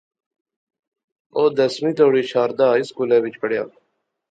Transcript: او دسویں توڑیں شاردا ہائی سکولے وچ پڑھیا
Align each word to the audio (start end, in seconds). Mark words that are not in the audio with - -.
او 1.35 1.43
دسویں 1.57 1.95
توڑیں 1.97 2.29
شاردا 2.31 2.65
ہائی 2.71 2.83
سکولے 2.89 3.17
وچ 3.23 3.35
پڑھیا 3.41 3.63